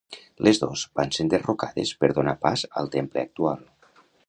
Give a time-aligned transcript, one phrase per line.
[0.45, 3.63] Les dos van ser enderrocades per donar pas al temple actual.